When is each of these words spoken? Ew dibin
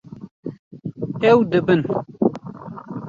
Ew 1.29 1.39
dibin 1.51 1.81